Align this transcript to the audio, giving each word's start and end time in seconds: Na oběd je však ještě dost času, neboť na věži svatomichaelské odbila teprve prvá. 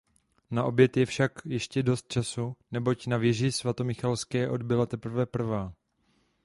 Na 0.51 0.63
oběd 0.63 0.97
je 0.97 1.05
však 1.05 1.39
ještě 1.45 1.83
dost 1.83 2.07
času, 2.07 2.55
neboť 2.71 3.07
na 3.07 3.17
věži 3.17 3.51
svatomichaelské 3.51 4.49
odbila 4.49 4.85
teprve 4.85 5.25
prvá. 5.25 5.73